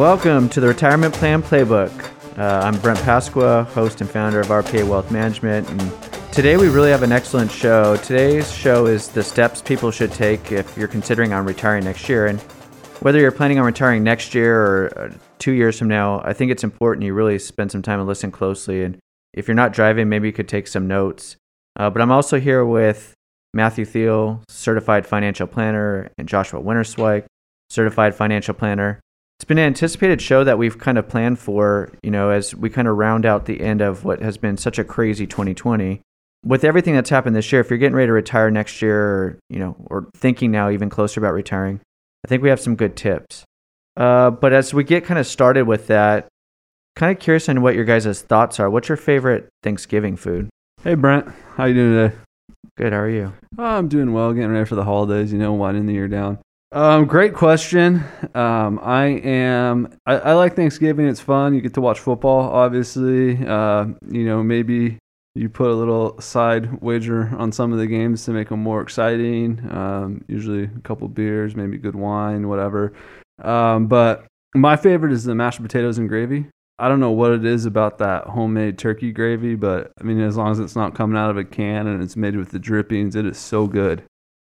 [0.00, 1.92] Welcome to the Retirement Plan Playbook.
[2.38, 6.88] Uh, I'm Brent Pasqua, host and founder of RPA Wealth Management, and today we really
[6.88, 7.96] have an excellent show.
[7.96, 12.28] Today's show is the steps people should take if you're considering on retiring next year.
[12.28, 12.40] And
[13.00, 16.50] whether you're planning on retiring next year or uh, two years from now, I think
[16.50, 18.82] it's important you really spend some time and listen closely.
[18.82, 18.96] And
[19.34, 21.36] if you're not driving, maybe you could take some notes.
[21.78, 23.12] Uh, but I'm also here with
[23.52, 27.26] Matthew Thiel, certified financial planner, and Joshua Winterswike,
[27.68, 28.98] certified financial planner.
[29.40, 32.68] It's been an anticipated show that we've kind of planned for, you know, as we
[32.68, 36.02] kind of round out the end of what has been such a crazy 2020.
[36.44, 39.38] With everything that's happened this year, if you're getting ready to retire next year, or,
[39.48, 41.80] you know, or thinking now even closer about retiring,
[42.22, 43.44] I think we have some good tips.
[43.96, 46.28] Uh, but as we get kind of started with that,
[46.94, 48.68] kind of curious on what your guys' thoughts are.
[48.68, 50.50] What's your favorite Thanksgiving food?
[50.82, 51.26] Hey Brent,
[51.56, 52.16] how you doing today?
[52.76, 52.92] Good.
[52.92, 53.32] How are you?
[53.56, 55.32] Oh, I'm doing well, getting ready for the holidays.
[55.32, 56.40] You know, winding the year down.
[56.72, 58.04] Um, great question.
[58.34, 59.98] Um, I am.
[60.06, 61.08] I, I like Thanksgiving.
[61.08, 61.54] It's fun.
[61.54, 62.48] You get to watch football.
[62.48, 64.98] Obviously, uh, you know, maybe
[65.34, 68.82] you put a little side wager on some of the games to make them more
[68.82, 69.60] exciting.
[69.70, 72.92] Um, usually a couple beers, maybe good wine, whatever.
[73.42, 76.46] Um, but my favorite is the mashed potatoes and gravy.
[76.78, 80.36] I don't know what it is about that homemade turkey gravy, but I mean, as
[80.36, 83.16] long as it's not coming out of a can and it's made with the drippings,
[83.16, 84.02] it is so good.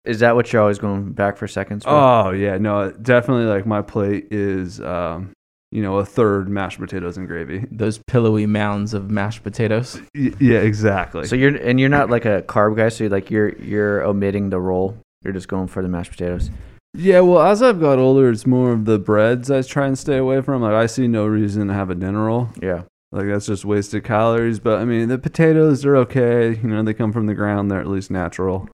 [0.05, 1.85] Is that what you're always going back for seconds?
[1.85, 1.93] With?
[1.95, 3.45] Oh yeah, no, definitely.
[3.45, 5.33] Like my plate is, um,
[5.71, 7.67] you know, a third mashed potatoes and gravy.
[7.71, 10.01] Those pillowy mounds of mashed potatoes.
[10.15, 11.27] Y- yeah, exactly.
[11.27, 12.89] So you're and you're not like a carb guy.
[12.89, 14.97] So you're like you're you're omitting the roll.
[15.25, 16.51] You're just going for the mashed potatoes.
[16.95, 20.17] yeah, well, as I've got older, it's more of the breads I try and stay
[20.17, 20.63] away from.
[20.63, 22.49] Like I see no reason to have a dinner roll.
[22.63, 22.83] Yeah.
[23.11, 24.59] Like that's just wasted calories.
[24.61, 26.51] But I mean, the potatoes are okay.
[26.57, 27.71] You know, they come from the ground.
[27.71, 28.69] They're at least natural.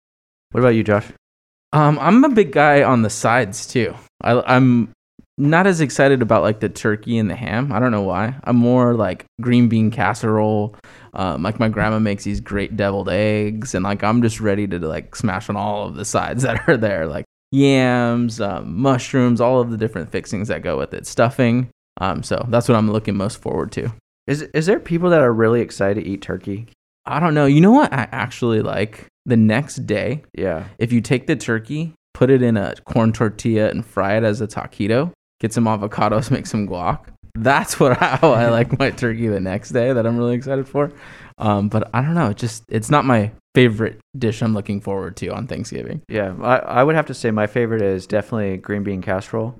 [0.55, 1.09] What about you, Josh?
[1.73, 3.93] Um, I'm a big guy on the sides too.
[4.23, 4.93] I, I'm
[5.37, 7.73] not as excited about like the turkey and the ham.
[7.73, 8.37] I don't know why.
[8.45, 10.77] I'm more like green bean casserole.
[11.13, 14.79] Um, like my grandma makes these great deviled eggs, and like I'm just ready to
[14.79, 19.61] like smash on all of the sides that are there, like yams, um, mushrooms, all
[19.61, 21.69] of the different fixings that go with it, stuffing.
[22.01, 23.93] Um, so that's what I'm looking most forward to.
[24.29, 26.69] Is is there people that are really excited to eat turkey?
[27.07, 27.47] I don't know.
[27.47, 29.09] You know what I actually like?
[29.27, 30.65] The next day, Yeah.
[30.79, 34.41] if you take the turkey, put it in a corn tortilla and fry it as
[34.41, 37.01] a taquito, get some avocados, make some guac.
[37.37, 40.93] That's what how I like my turkey the next day that I'm really excited for.
[41.39, 45.17] Um, but I don't know, it just it's not my favorite dish I'm looking forward
[45.17, 46.03] to on Thanksgiving.
[46.09, 46.35] Yeah.
[46.43, 49.57] I, I would have to say my favorite is definitely green bean casserole.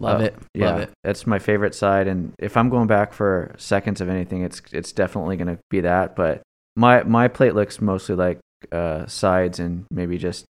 [0.00, 0.36] Love Uh, it.
[0.54, 0.90] Yeah, Love it.
[1.04, 2.06] that's my favorite side.
[2.08, 5.80] And if I'm going back for seconds of anything, it's it's definitely going to be
[5.80, 6.14] that.
[6.16, 6.40] But
[6.76, 8.38] my my plate looks mostly like
[8.72, 10.44] uh, sides and maybe just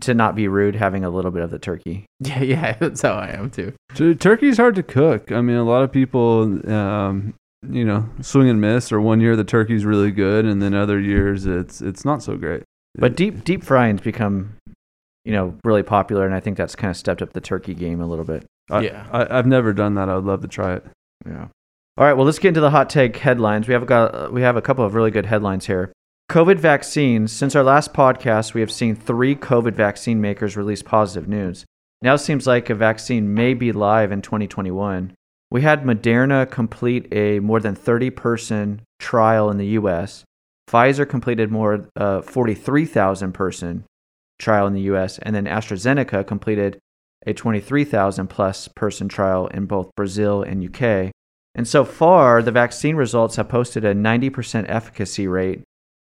[0.00, 2.06] to not be rude, having a little bit of the turkey.
[2.24, 3.72] Yeah, yeah, that's how I am too.
[3.96, 5.32] Tur- Turkey's hard to cook.
[5.32, 6.42] I mean, a lot of people,
[6.72, 7.34] um,
[7.68, 8.92] you know, swing and miss.
[8.92, 12.36] Or one year the turkey's really good, and then other years it's it's not so
[12.36, 12.62] great.
[12.94, 14.54] But deep deep frying's become,
[15.24, 18.00] you know, really popular, and I think that's kind of stepped up the turkey game
[18.00, 18.44] a little bit.
[18.70, 19.06] I, Yeah.
[19.10, 20.08] I, I've never done that.
[20.08, 20.86] I would love to try it.
[21.26, 21.48] Yeah.
[21.98, 22.12] All right.
[22.14, 23.66] Well, let's get into the hot take headlines.
[23.66, 25.90] We have got we have a couple of really good headlines here.
[26.32, 27.30] COVID vaccines.
[27.30, 31.66] Since our last podcast, we have seen three COVID vaccine makers release positive news.
[32.00, 35.12] Now it seems like a vaccine may be live in 2021.
[35.50, 40.24] We had Moderna complete a more than 30 person trial in the U.S.
[40.70, 43.84] Pfizer completed more uh, 43,000 person
[44.38, 45.18] trial in the U.S.
[45.18, 46.78] and then AstraZeneca completed
[47.26, 51.12] a 23,000 plus person trial in both Brazil and UK.
[51.54, 55.62] And so far, the vaccine results have posted a 90% efficacy rate.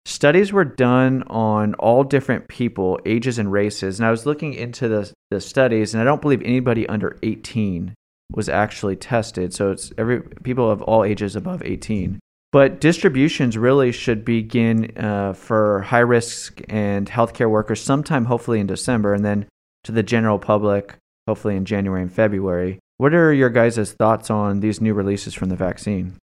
[0.07, 3.99] Studies were done on all different people, ages, and races.
[3.99, 7.93] And I was looking into the, the studies, and I don't believe anybody under 18
[8.33, 9.53] was actually tested.
[9.53, 12.21] So it's every people of all ages above 18.
[12.53, 18.69] But distributions really should begin uh, for high risk and healthcare workers sometime, hopefully in
[18.69, 19.47] December, and then
[19.83, 20.95] to the general public,
[21.27, 22.79] hopefully in January and February.
[22.99, 26.15] What are your guys' thoughts on these new releases from the vaccine?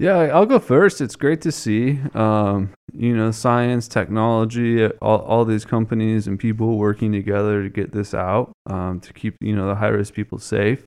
[0.00, 1.00] Yeah, I'll go first.
[1.00, 6.78] It's great to see, um, you know, science, technology, all, all these companies and people
[6.78, 10.38] working together to get this out um, to keep, you know, the high risk people
[10.38, 10.84] safe.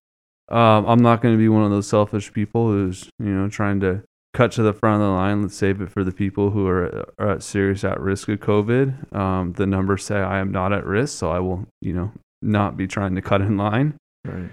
[0.50, 3.80] Um, I'm not going to be one of those selfish people who's, you know, trying
[3.82, 4.04] to
[4.34, 5.42] cut to the front of the line.
[5.42, 9.16] Let's save it for the people who are, are at serious at risk of COVID.
[9.16, 12.12] Um, the numbers say I am not at risk, so I will, you know,
[12.42, 13.96] not be trying to cut in line.
[14.26, 14.50] Right.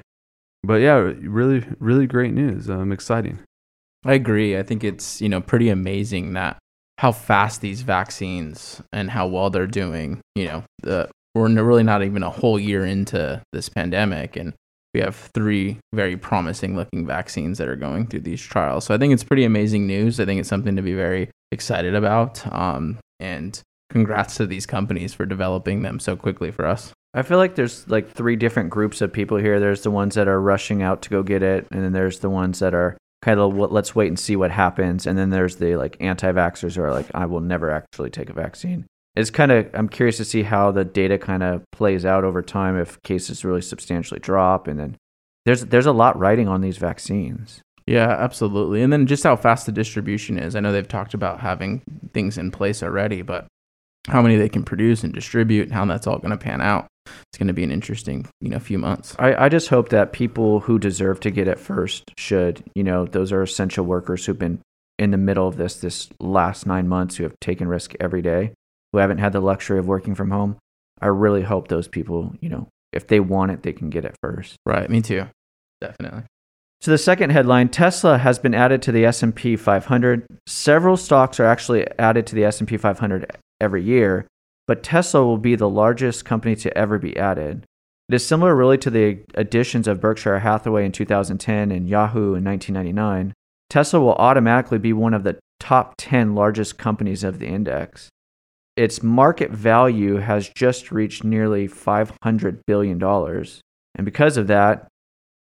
[0.63, 2.69] But yeah, really, really great news.
[2.69, 3.39] Um, exciting.
[4.05, 4.57] I agree.
[4.57, 6.59] I think it's, you know, pretty amazing that
[6.99, 12.03] how fast these vaccines and how well they're doing, you know, the, we're really not
[12.03, 14.53] even a whole year into this pandemic and
[14.95, 18.85] we have three very promising looking vaccines that are going through these trials.
[18.85, 20.19] So I think it's pretty amazing news.
[20.19, 22.45] I think it's something to be very excited about.
[22.53, 23.61] Um, and
[23.91, 26.93] congrats to these companies for developing them so quickly for us.
[27.15, 29.61] I feel like there's like three different groups of people here.
[29.61, 32.31] There's the ones that are rushing out to go get it, and then there's the
[32.31, 35.77] ones that are kind of let's wait and see what happens, and then there's the
[35.77, 38.87] like anti-vaxxers who are like I will never actually take a vaccine.
[39.17, 42.43] It's kind of I'm curious to see how the data kind of plays out over
[42.43, 44.97] time if cases really substantially drop, and then
[45.45, 47.61] there's there's a lot riding on these vaccines.
[47.87, 48.83] Yeah, absolutely.
[48.83, 50.55] And then just how fast the distribution is.
[50.55, 51.81] I know they've talked about having
[52.13, 53.47] things in place already, but
[54.09, 56.87] how many they can produce and distribute and how that's all going to pan out.
[57.31, 59.15] It's going to be an interesting, you know, few months.
[59.19, 63.07] I, I just hope that people who deserve to get it first should, you know,
[63.07, 64.61] those are essential workers who've been
[64.99, 68.53] in the middle of this this last nine months who have taken risk every day,
[68.93, 70.57] who haven't had the luxury of working from home.
[71.01, 74.17] I really hope those people, you know, if they want it, they can get it
[74.23, 74.57] first.
[74.67, 74.89] Right.
[74.91, 75.27] Me too.
[75.81, 76.23] Definitely.
[76.81, 80.25] So the second headline, Tesla has been added to the S&P 500.
[80.47, 84.27] Several stocks are actually added to the S&P 500 every year,
[84.69, 87.65] but Tesla will be the largest company to ever be added.
[88.09, 92.45] It is similar really to the additions of Berkshire Hathaway in 2010 and Yahoo in
[92.45, 93.33] 1999.
[93.71, 98.09] Tesla will automatically be one of the top 10 largest companies of the index.
[98.77, 103.03] Its market value has just reached nearly $500 billion.
[103.03, 104.87] And because of that,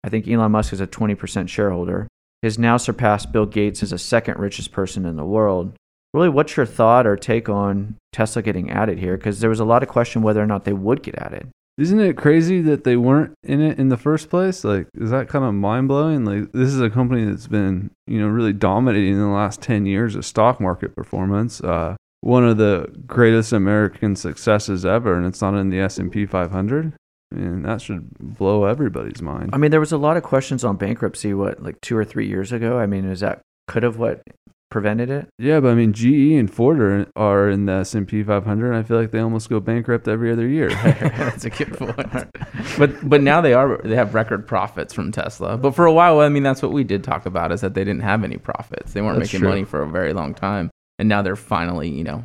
[0.03, 2.07] I think Elon Musk is a 20% shareholder,
[2.43, 5.75] has now surpassed Bill Gates as the second richest person in the world
[6.17, 9.17] really what's your thought or take on Tesla getting added here?
[9.17, 11.49] Because there was a lot of question whether or not they would get added.
[11.77, 14.63] Isn't it crazy that they weren't in it in the first place?
[14.63, 16.25] Like, is that kind of mind blowing?
[16.25, 19.85] Like, this is a company that's been, you know, really dominating in the last 10
[19.85, 21.61] years of stock market performance.
[21.61, 26.93] Uh, one of the greatest American successes ever, and it's not in the S&P 500.
[27.29, 29.51] And that should blow everybody's mind.
[29.53, 32.27] I mean, there was a lot of questions on bankruptcy, what, like two or three
[32.27, 32.79] years ago?
[32.79, 34.21] I mean, is that could have what
[34.69, 35.29] prevented it.
[35.37, 38.73] Yeah, but I mean, GE and Ford are, are in the S and P 500.
[38.73, 40.69] I feel like they almost go bankrupt every other year.
[40.83, 41.95] That's a good point.
[42.77, 45.57] but but now they are they have record profits from Tesla.
[45.57, 47.83] But for a while, I mean, that's what we did talk about is that they
[47.83, 48.93] didn't have any profits.
[48.93, 49.49] They weren't that's making true.
[49.49, 50.69] money for a very long time,
[50.99, 52.23] and now they're finally you know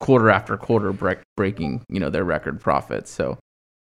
[0.00, 3.10] quarter after quarter break, breaking you know their record profits.
[3.10, 3.38] So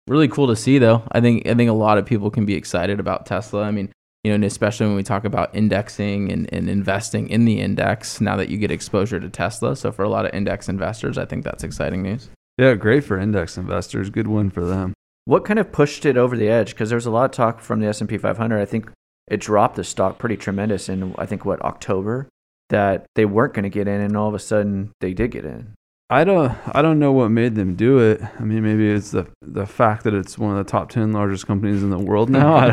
[0.07, 1.03] really cool to see though.
[1.11, 3.63] I think I think a lot of people can be excited about Tesla.
[3.63, 3.91] I mean,
[4.25, 8.19] you know, and especially when we talk about indexing and, and investing in the index
[8.19, 9.75] now that you get exposure to Tesla.
[9.75, 12.31] So for a lot of index investors, I think that's exciting news.
[12.57, 14.09] Yeah, great for index investors.
[14.09, 14.95] Good one for them.
[15.25, 16.71] What kind of pushed it over the edge?
[16.71, 18.59] Because there was a lot of talk from the S&P 500.
[18.59, 18.89] I think
[19.27, 22.27] it dropped the stock pretty tremendous in, I think, what, October?
[22.69, 25.45] That they weren't going to get in, and all of a sudden they did get
[25.45, 25.75] in.
[26.09, 28.21] I don't I don't know what made them do it.
[28.39, 31.47] I mean, maybe it's the the fact that it's one of the top ten largest
[31.47, 32.55] companies in the world now.
[32.55, 32.67] I,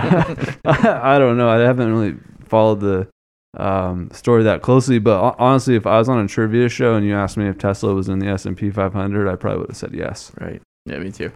[0.65, 1.49] I, I don't know.
[1.49, 3.09] I haven't really followed the
[3.57, 7.15] um, story that closely, but honestly, if I was on a trivia show and you
[7.15, 9.77] asked me if Tesla was in the S and P 500, I probably would have
[9.77, 10.31] said yes.
[10.39, 10.61] Right.
[10.85, 11.33] Yeah, me too.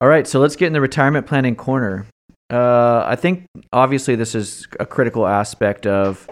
[0.00, 2.06] All right, so let's get in the retirement planning corner.
[2.50, 6.28] Uh, I think obviously this is a critical aspect of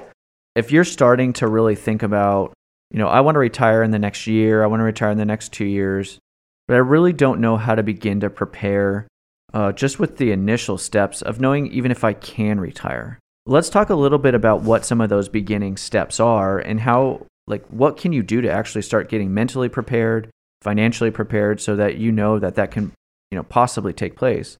[0.54, 2.53] if you're starting to really think about
[2.94, 5.18] you know, I want to retire in the next year, I want to retire in
[5.18, 6.20] the next two years,
[6.68, 9.08] but I really don't know how to begin to prepare
[9.52, 13.18] uh, just with the initial steps of knowing even if I can retire.
[13.46, 17.26] Let's talk a little bit about what some of those beginning steps are and how,
[17.48, 20.30] like, what can you do to actually start getting mentally prepared,
[20.62, 22.92] financially prepared, so that you know that that can,
[23.32, 24.56] you know, possibly take place.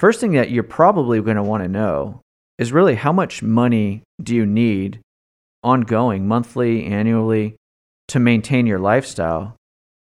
[0.00, 2.22] First thing that you're probably going to want to know
[2.56, 5.00] is really how much money do you need
[5.62, 7.54] ongoing, monthly, annually,
[8.08, 9.56] to maintain your lifestyle.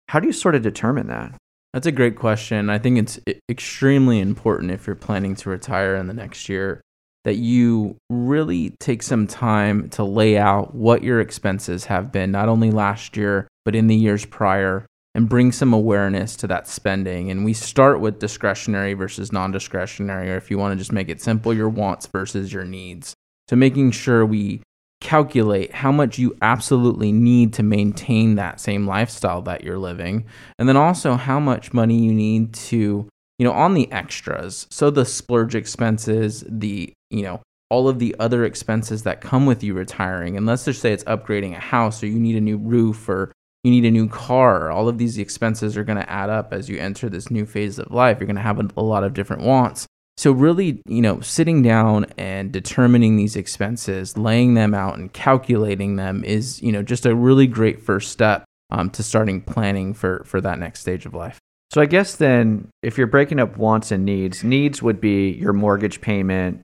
[0.09, 1.35] How do you sort of determine that?
[1.73, 2.69] That's a great question.
[2.69, 6.81] I think it's extremely important if you're planning to retire in the next year
[7.25, 12.49] that you really take some time to lay out what your expenses have been, not
[12.49, 17.29] only last year, but in the years prior, and bring some awareness to that spending.
[17.29, 21.09] And we start with discretionary versus non discretionary, or if you want to just make
[21.09, 23.13] it simple, your wants versus your needs.
[23.49, 24.61] So making sure we
[25.01, 30.25] calculate how much you absolutely need to maintain that same lifestyle that you're living
[30.57, 33.07] and then also how much money you need to
[33.39, 34.67] you know on the extras.
[34.69, 39.63] So the splurge expenses the you know all of the other expenses that come with
[39.63, 40.35] you retiring.
[40.35, 43.31] And let's just say it's upgrading a house or you need a new roof or
[43.63, 44.71] you need a new car.
[44.71, 47.77] All of these expenses are going to add up as you enter this new phase
[47.77, 48.17] of life.
[48.19, 49.85] You're going to have a, lot of different wants
[50.19, 55.95] so really, you know, sitting down and determining these expenses, laying them out and calculating
[55.95, 60.21] them is, you know, just a really great first step um, to starting planning for
[60.25, 61.39] for that next stage of life.
[61.71, 65.53] So I guess then, if you're breaking up wants and needs, needs would be your
[65.53, 66.63] mortgage payment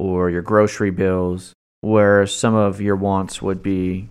[0.00, 1.52] or your grocery bills,
[1.82, 4.08] where some of your wants would be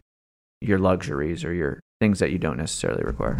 [0.61, 3.37] your luxuries or your things that you don't necessarily require.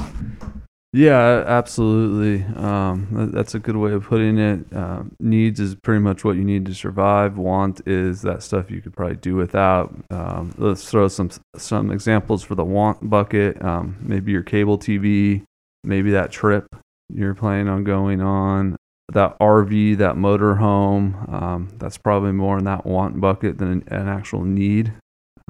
[0.94, 2.44] Yeah, absolutely.
[2.56, 4.66] Um, that- that's a good way of putting it.
[4.74, 7.38] Um, needs is pretty much what you need to survive.
[7.38, 9.94] Want is that stuff you could probably do without.
[10.10, 13.62] Um, let's throw some some examples for the want bucket.
[13.62, 15.44] Um, maybe your cable TV,
[15.84, 16.68] maybe that trip
[17.10, 18.76] you're planning on going on,
[19.14, 21.32] that RV, that motorhome.
[21.32, 24.94] Um, that's probably more in that want bucket than an actual need.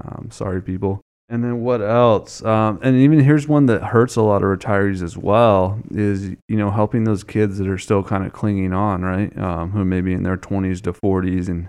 [0.03, 1.01] Um, sorry, people.
[1.29, 2.43] And then what else?
[2.43, 6.55] Um, and even here's one that hurts a lot of retirees as well is you
[6.55, 9.37] know helping those kids that are still kind of clinging on, right?
[9.37, 11.67] Um, who may be in their 20s to 40s and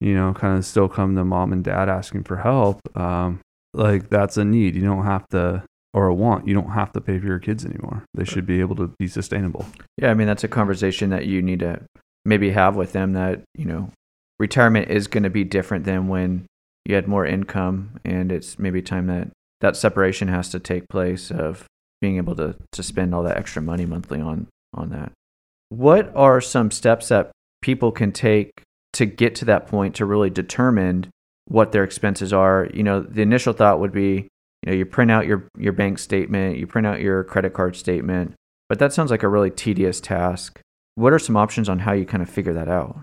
[0.00, 2.80] you know kind of still come to mom and dad asking for help.
[2.94, 3.40] Um,
[3.72, 4.74] like that's a need.
[4.74, 6.46] You don't have to or a want.
[6.46, 8.04] You don't have to pay for your kids anymore.
[8.14, 9.66] They should be able to be sustainable.
[9.96, 11.80] Yeah, I mean that's a conversation that you need to
[12.24, 13.90] maybe have with them that, you know,
[14.38, 16.46] retirement is going to be different than when
[16.84, 19.28] you had more income and it's maybe time that
[19.60, 21.66] that separation has to take place of
[22.00, 25.12] being able to to spend all that extra money monthly on on that.
[25.68, 27.30] What are some steps that
[27.62, 28.50] people can take
[28.94, 31.10] to get to that point to really determine
[31.46, 32.68] what their expenses are?
[32.74, 34.28] You know, the initial thought would be,
[34.62, 37.76] you know, you print out your your bank statement, you print out your credit card
[37.76, 38.34] statement,
[38.68, 40.60] but that sounds like a really tedious task.
[40.96, 42.98] What are some options on how you kind of figure that out?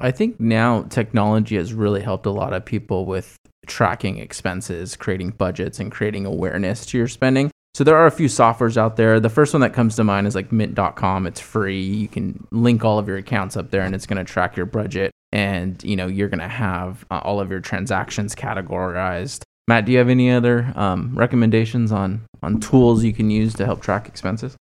[0.00, 5.30] I think now technology has really helped a lot of people with tracking expenses, creating
[5.30, 7.50] budgets, and creating awareness to your spending.
[7.74, 9.20] So there are a few softwares out there.
[9.20, 11.26] The first one that comes to mind is like mint.com.
[11.26, 11.80] It's free.
[11.80, 14.66] You can link all of your accounts up there and it's going to track your
[14.66, 19.42] budget and, you know, you're going to have uh, all of your transactions categorized.
[19.68, 23.66] Matt, do you have any other um, recommendations on on tools you can use to
[23.66, 24.56] help track expenses?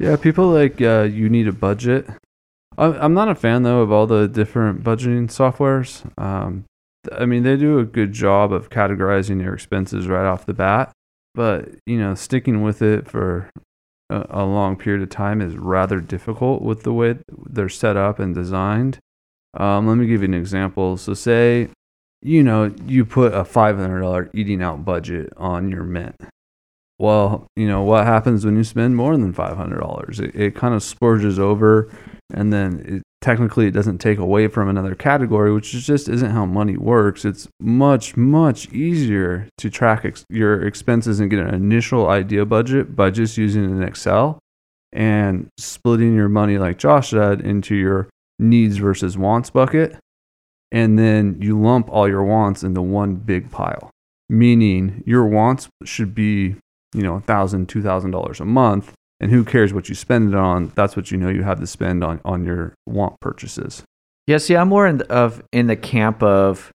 [0.00, 2.08] Yeah, people like uh, you need a budget.
[2.76, 6.04] I'm not a fan though of all the different budgeting softwares.
[6.20, 6.64] Um,
[7.12, 10.92] I mean, they do a good job of categorizing your expenses right off the bat,
[11.34, 13.50] but you know, sticking with it for
[14.10, 18.18] a, a long period of time is rather difficult with the way they're set up
[18.18, 18.98] and designed.
[19.54, 20.96] Um, let me give you an example.
[20.96, 21.68] So, say
[22.24, 26.16] you know you put a $500 eating out budget on your mint.
[26.98, 30.20] Well, you know what happens when you spend more than five hundred dollars?
[30.20, 31.90] It, it kind of splurges over,
[32.32, 36.46] and then it, technically it doesn't take away from another category, which just isn't how
[36.46, 37.24] money works.
[37.24, 42.94] It's much much easier to track ex- your expenses and get an initial idea budget
[42.94, 44.38] by just using an Excel
[44.92, 48.08] and splitting your money, like Josh said, into your
[48.38, 49.96] needs versus wants bucket,
[50.70, 53.90] and then you lump all your wants into one big pile.
[54.28, 56.54] Meaning your wants should be
[56.94, 60.30] you know, a thousand, two thousand dollars a month, and who cares what you spend
[60.30, 60.72] it on?
[60.74, 63.82] That's what you know you have to spend on on your want purchases.
[64.26, 66.70] Yeah, see, I'm more in the, of in the camp of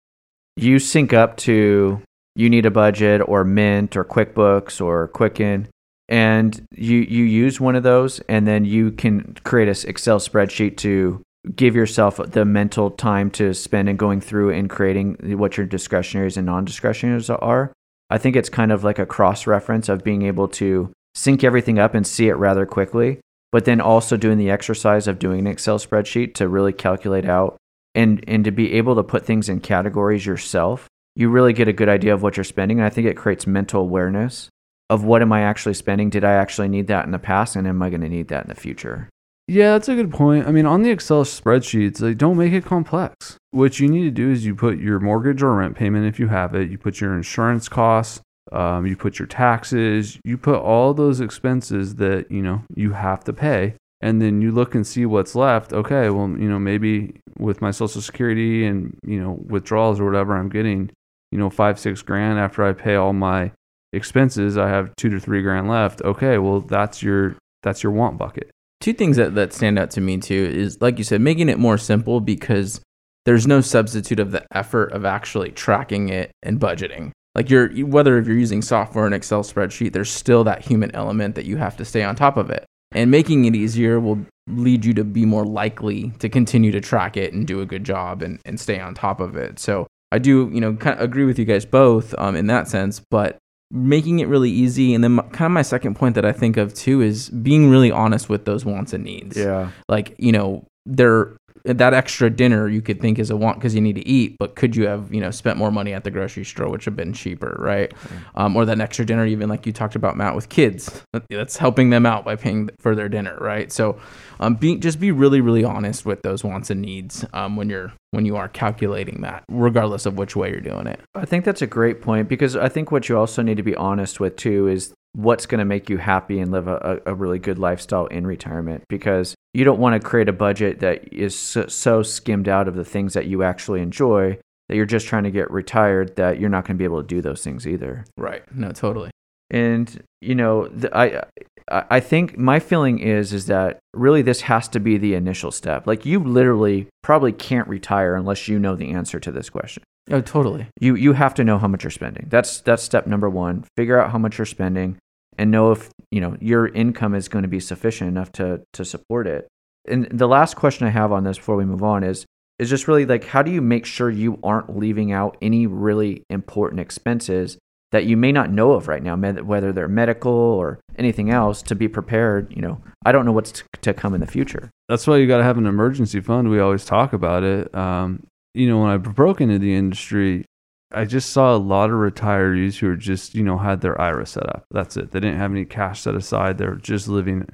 [0.55, 2.01] you sync up to
[2.35, 5.67] you need a budget or Mint or QuickBooks or Quicken,
[6.07, 10.77] and you you use one of those, and then you can create a Excel spreadsheet
[10.77, 11.21] to
[11.55, 16.37] give yourself the mental time to spend in going through and creating what your discretionaries
[16.37, 17.71] and non-discretionaries are.
[18.09, 21.79] I think it's kind of like a cross reference of being able to sync everything
[21.79, 23.19] up and see it rather quickly,
[23.51, 27.57] but then also doing the exercise of doing an Excel spreadsheet to really calculate out
[27.95, 30.87] and and to be able to put things in categories yourself.
[31.15, 33.47] You really get a good idea of what you're spending, and I think it creates
[33.47, 34.49] mental awareness
[34.89, 36.09] of what am I actually spending?
[36.09, 38.45] Did I actually need that in the past, and am I going to need that
[38.45, 39.09] in the future?
[39.49, 40.47] Yeah, that's a good point.
[40.47, 43.35] I mean, on the Excel spreadsheets, like, don't make it complex.
[43.49, 46.27] What you need to do is you put your mortgage or rent payment if you
[46.27, 50.93] have it, you put your insurance costs, um, you put your taxes, you put all
[50.93, 55.07] those expenses that you know you have to pay, and then you look and see
[55.07, 55.73] what's left.
[55.73, 60.37] Okay, well, you know, maybe with my Social Security and you know withdrawals or whatever,
[60.37, 60.91] I'm getting
[61.31, 63.51] you know five six grand after I pay all my
[63.93, 64.59] expenses.
[64.59, 66.03] I have two to three grand left.
[66.03, 68.51] Okay, well, that's your that's your want bucket.
[68.79, 71.59] Two things that, that stand out to me too is like you said making it
[71.59, 72.81] more simple because
[73.25, 77.11] there's no substitute of the effort of actually tracking it and budgeting.
[77.35, 81.35] Like you're whether if you're using software and excel spreadsheet there's still that human element
[81.35, 82.65] that you have to stay on top of it.
[82.91, 87.17] And making it easier will lead you to be more likely to continue to track
[87.17, 89.59] it and do a good job and, and stay on top of it.
[89.59, 92.67] So i do you know kind of agree with you guys both um, in that
[92.67, 93.37] sense but
[93.71, 96.57] making it really easy and then my, kind of my second point that i think
[96.57, 99.69] of too is being really honest with those wants and needs Yeah.
[99.87, 101.37] like you know they're
[101.77, 104.55] that extra dinner you could think is a want because you need to eat, but
[104.55, 107.13] could you have you know spent more money at the grocery store, which have been
[107.13, 107.93] cheaper, right?
[108.35, 111.89] Um, or that extra dinner, even like you talked about Matt with kids, that's helping
[111.89, 113.71] them out by paying for their dinner, right?
[113.71, 113.99] So,
[114.39, 117.93] um, be just be really really honest with those wants and needs um, when you're
[118.11, 120.99] when you are calculating that, regardless of which way you're doing it.
[121.15, 123.75] I think that's a great point because I think what you also need to be
[123.75, 127.39] honest with too is what's going to make you happy and live a, a really
[127.39, 132.03] good lifestyle in retirement because you don't want to create a budget that is so,
[132.03, 134.37] skimmed out of the things that you actually enjoy
[134.67, 137.07] that you're just trying to get retired that you're not going to be able to
[137.07, 138.05] do those things either.
[138.17, 138.43] Right.
[138.55, 139.09] No, totally.
[139.49, 141.23] And you know, the, I
[141.67, 145.87] I think my feeling is is that really this has to be the initial step.
[145.87, 149.81] Like you literally probably can't retire unless you know the answer to this question.
[150.11, 150.67] Oh, totally.
[150.79, 152.27] You you have to know how much you're spending.
[152.29, 153.65] That's that's step number 1.
[153.75, 154.97] Figure out how much you're spending
[155.39, 158.85] and know if, you know, your income is going to be sufficient enough to to
[158.85, 159.47] support it.
[159.87, 162.25] And the last question I have on this before we move on is
[162.59, 166.23] is just really like how do you make sure you aren't leaving out any really
[166.29, 167.57] important expenses
[167.91, 171.73] that you may not know of right now, whether they're medical or anything else, to
[171.73, 172.53] be prepared.
[172.55, 174.69] You know, I don't know what's to come in the future.
[174.89, 176.49] That's why you got to have an emergency fund.
[176.49, 177.73] We always talk about it.
[177.73, 180.45] Um, you know, when I broke into the industry,
[180.91, 184.25] I just saw a lot of retirees who are just, you know, had their IRA
[184.25, 184.65] set up.
[184.71, 185.11] That's it.
[185.11, 186.57] They didn't have any cash set aside.
[186.57, 187.47] They're just living,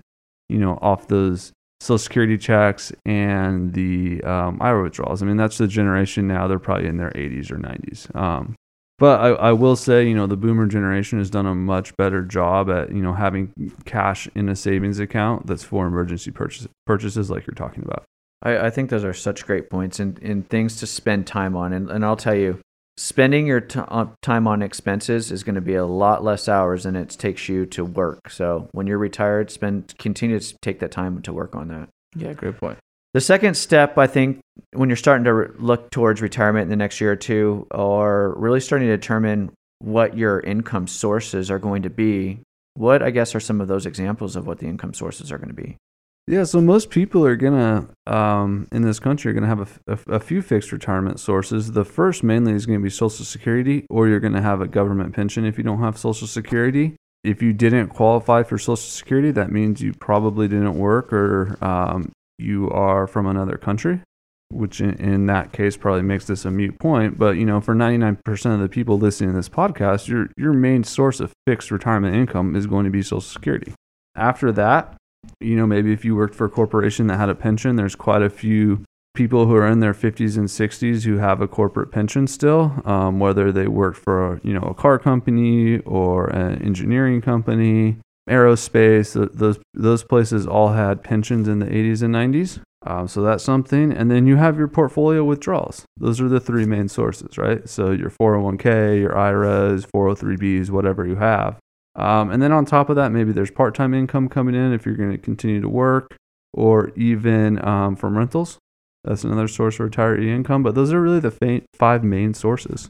[0.47, 1.51] you know, off those
[1.81, 5.21] Social Security checks and the um, IRA withdrawals.
[5.21, 6.47] I mean, that's the generation now.
[6.47, 8.15] They're probably in their 80s or 90s.
[8.15, 8.55] Um,
[8.97, 12.21] but I, I will say, you know, the boomer generation has done a much better
[12.21, 13.51] job at, you know, having
[13.83, 18.05] cash in a savings account that's for emergency purchase, purchases like you're talking about.
[18.41, 21.73] I, I think those are such great points and, and things to spend time on.
[21.73, 22.59] And, and I'll tell you,
[22.97, 26.83] spending your t- uh, time on expenses is going to be a lot less hours
[26.83, 28.29] than it takes you to work.
[28.29, 31.89] So when you're retired, spend continue to take that time to work on that.
[32.15, 32.77] Yeah, great point.
[33.13, 34.39] The second step, I think,
[34.73, 38.33] when you're starting to re- look towards retirement in the next year or two, are
[38.37, 42.39] really starting to determine what your income sources are going to be.
[42.73, 45.49] What, I guess, are some of those examples of what the income sources are going
[45.49, 45.77] to be?
[46.27, 50.15] Yeah, so most people are gonna um, in this country are gonna have a, a,
[50.15, 51.73] a, few fixed retirement sources.
[51.73, 55.45] The first mainly is to be Social Security, or you're to have a government pension
[55.45, 56.95] if you don't have Social Security.
[57.23, 62.11] If you didn't qualify for Social Security, that means you probably didn't work or um,
[62.39, 64.01] you are from another country,
[64.49, 67.19] which in, in, that case probably makes this a mute point.
[67.19, 70.83] But you know, for 99% of the people listening to this podcast, your your main
[70.83, 73.73] source of fixed retirement income is going to be Social Security.
[74.15, 74.95] After that,
[75.39, 78.21] you know, maybe if you worked for a corporation that had a pension, there's quite
[78.21, 78.83] a few
[79.15, 83.19] people who are in their 50s and 60s who have a corporate pension still, um,
[83.19, 87.97] whether they work for you know a car company or an engineering company
[88.29, 92.59] aerospace, those those places all had pensions in the 80s and 90s.
[92.87, 93.91] Um, so that's something.
[93.91, 95.85] And then you have your portfolio withdrawals.
[95.97, 97.67] Those are the three main sources, right?
[97.67, 101.57] So your 401k, your IRAs, 403bs, whatever you have.
[101.95, 104.85] Um, and then on top of that, maybe there's part time income coming in if
[104.85, 106.15] you're going to continue to work,
[106.53, 108.57] or even um, from rentals.
[109.03, 110.63] That's another source of retiree income.
[110.63, 112.89] But those are really the five main sources.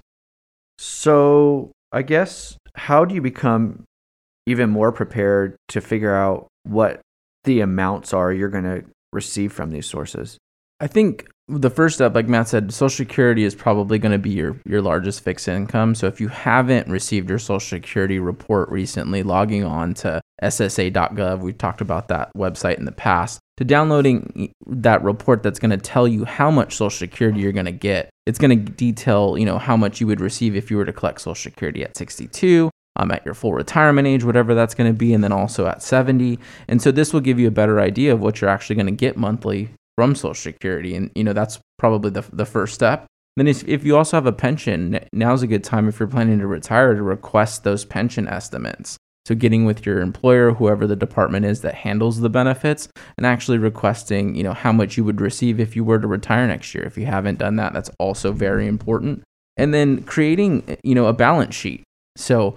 [0.78, 3.84] So I guess how do you become
[4.46, 7.02] even more prepared to figure out what
[7.44, 10.38] the amounts are you're going to receive from these sources.
[10.80, 14.32] I think the first step, like Matt said, Social Security is probably going to be
[14.32, 15.94] your, your largest fixed income.
[15.94, 21.58] So if you haven't received your Social Security report recently, logging on to SSA.gov, we've
[21.58, 26.08] talked about that website in the past, to downloading that report that's going to tell
[26.08, 28.10] you how much Social Security you're going to get.
[28.26, 30.94] It's going to detail, you know, how much you would receive if you were to
[30.94, 34.98] collect Social Security at 62, um, at your full retirement age, whatever that's going to
[34.98, 36.40] be, and then also at 70.
[36.68, 38.92] And so this will give you a better idea of what you're actually going to
[38.92, 40.96] get monthly from Social Security.
[40.96, 43.06] And, you know, that's probably the, the first step.
[43.38, 46.40] Then if, if you also have a pension, now's a good time if you're planning
[46.40, 48.98] to retire to request those pension estimates.
[49.26, 53.58] So getting with your employer, whoever the department is that handles the benefits, and actually
[53.58, 56.84] requesting, you know, how much you would receive if you were to retire next year.
[56.84, 59.24] If you haven't done that, that's also very important.
[59.58, 61.84] And then creating, you know, a balance sheet.
[62.18, 62.56] So,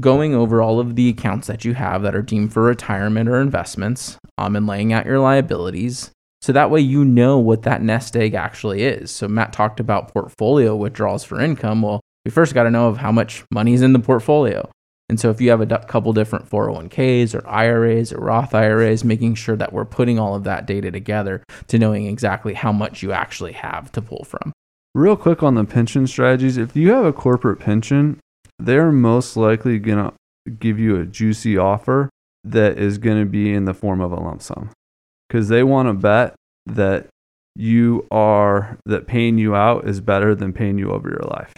[0.00, 3.40] going over all of the accounts that you have that are deemed for retirement or
[3.40, 6.10] investments, um, and laying out your liabilities.
[6.44, 9.10] So that way you know what that nest egg actually is.
[9.10, 11.80] So Matt talked about portfolio withdrawals for income.
[11.80, 14.68] Well, we first got to know of how much money is in the portfolio.
[15.08, 19.36] And so if you have a couple different 401ks or IRAs or Roth IRAs, making
[19.36, 23.10] sure that we're putting all of that data together to knowing exactly how much you
[23.10, 24.52] actually have to pull from.
[24.94, 28.20] Real quick on the pension strategies, if you have a corporate pension,
[28.58, 32.10] they're most likely going to give you a juicy offer
[32.44, 34.68] that is going to be in the form of a lump sum
[35.34, 36.32] because they want to bet
[36.64, 37.08] that
[37.56, 41.52] you are that paying you out is better than paying you over your life.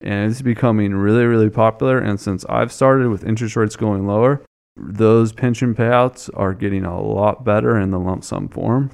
[0.00, 1.98] And it's becoming really, really popular.
[1.98, 4.42] And since I've started with interest rates going lower,
[4.76, 8.90] those pension payouts are getting a lot better in the lump sum form.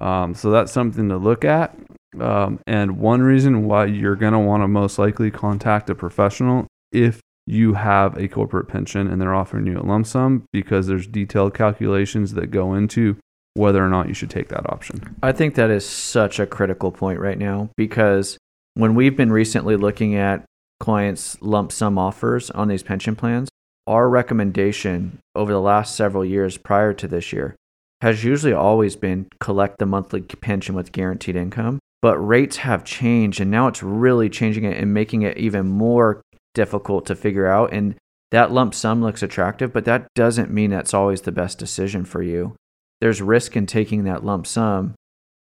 [0.00, 1.76] Um, so that's something to look at.
[2.18, 6.66] Um, and one reason why you're going to want to most likely contact a professional
[6.90, 11.06] if you have a corporate pension and they're offering you a lump sum because there's
[11.06, 13.16] detailed calculations that go into
[13.54, 15.16] whether or not you should take that option.
[15.22, 18.38] I think that is such a critical point right now because
[18.74, 20.44] when we've been recently looking at
[20.78, 23.48] clients' lump sum offers on these pension plans,
[23.86, 27.56] our recommendation over the last several years prior to this year
[28.00, 31.78] has usually always been collect the monthly pension with guaranteed income.
[32.02, 36.22] But rates have changed, and now it's really changing it and making it even more
[36.54, 37.74] difficult to figure out.
[37.74, 37.94] And
[38.30, 42.22] that lump sum looks attractive, but that doesn't mean that's always the best decision for
[42.22, 42.54] you.
[43.00, 44.94] There's risk in taking that lump sum.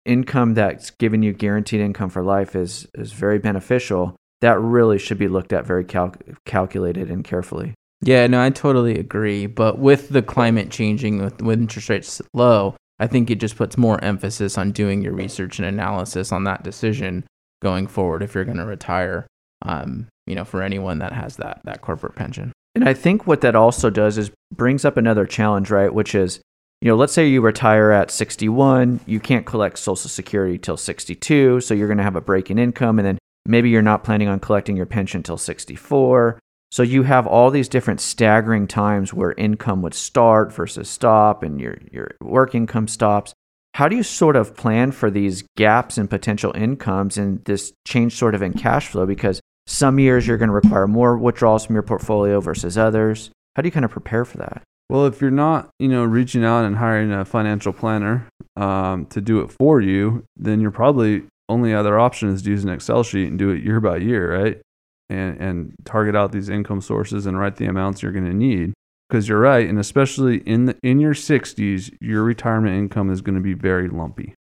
[0.06, 4.16] Income that's giving you guaranteed income for life is, is very beneficial.
[4.42, 6.16] That really should be looked at very cal-
[6.46, 7.74] calculated and carefully.
[8.02, 9.48] Yeah, no, I totally agree.
[9.48, 13.78] But with the climate changing, with, with interest rates low, I think it just puts
[13.78, 17.26] more emphasis on doing your research and analysis on that decision
[17.62, 19.26] going forward if you're going to retire.
[19.62, 22.52] Um, you know, for anyone that has that that corporate pension.
[22.76, 25.94] And I think what that also does is brings up another challenge, right?
[25.94, 26.42] Which is,
[26.82, 31.62] you know, let's say you retire at 61, you can't collect Social Security till 62,
[31.62, 34.28] so you're going to have a break in income, and then maybe you're not planning
[34.28, 36.40] on collecting your pension till 64.
[36.72, 41.60] So you have all these different staggering times where income would start versus stop and
[41.62, 43.34] your, your work income stops.
[43.76, 48.16] How do you sort of plan for these gaps in potential incomes and this change
[48.16, 49.06] sort of in cash flow?
[49.06, 53.32] Because some years you're going to require more withdrawals from your portfolio versus others.
[53.56, 54.62] How do you kind of prepare for that?
[54.90, 59.20] Well, if you're not, you know, reaching out and hiring a financial planner um, to
[59.20, 63.04] do it for you, then your probably only other option is to use an Excel
[63.04, 64.62] sheet and do it year by year, right?
[65.10, 68.74] and, and target out these income sources and write the amounts you're going to need.
[69.08, 73.36] Because you're right, and especially in the, in your 60s, your retirement income is going
[73.36, 74.34] to be very lumpy.